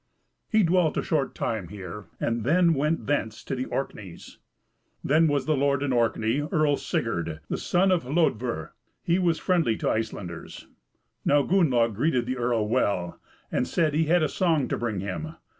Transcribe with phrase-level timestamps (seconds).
[0.49, 4.39] He dwelt a short time here, and then went thence to the Orkneys.
[5.03, 8.71] Then was lord in Orkney, Earl Sigurd, the son of Hlodver;
[9.03, 10.65] he was friendly to Icelanders.
[11.23, 13.19] Now Gunnlaug greeted the earl well,
[13.51, 15.35] and said he had a song to bring him.